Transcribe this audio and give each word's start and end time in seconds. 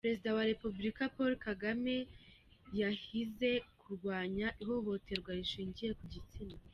Perezida 0.07 0.35
wa 0.37 0.47
repubulika 0.51 1.03
Paul 1.15 1.33
Kagame 1.47 1.95
yahize 2.81 3.51
kurwanya 3.81 4.47
ihohoterwa 4.61 5.31
rishingiye 5.39 5.91
ku 5.99 6.05
gitsina. 6.13 6.55